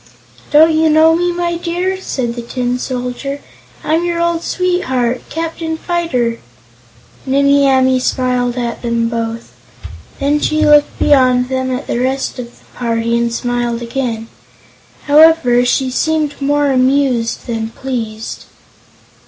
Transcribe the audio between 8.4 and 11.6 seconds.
at them both. Then she looked beyond